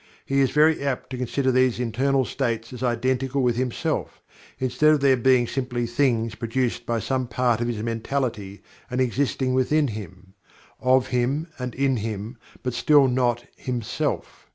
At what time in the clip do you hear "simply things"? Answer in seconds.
5.47-6.33